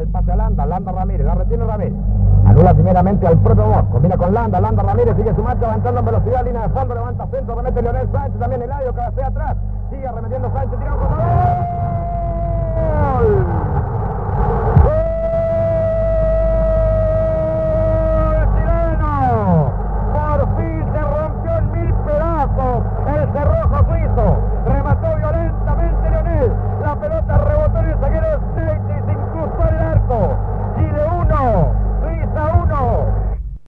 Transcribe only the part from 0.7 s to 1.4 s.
Ramírez, la